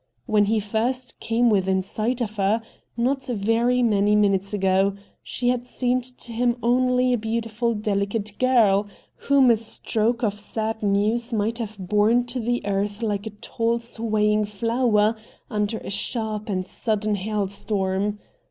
[0.25, 2.63] When he first came within sight of her,
[2.97, 7.13] not very many minutes ago, she THE CULTURE COLLEGE 197 had seemed to him only
[7.13, 8.87] a beautiful delicate girl,
[9.27, 13.77] whom a stroke of sad news might have borne to the earth like a tall
[13.77, 15.15] swaying flower
[15.51, 18.17] under a sharp and sudden hailstorm.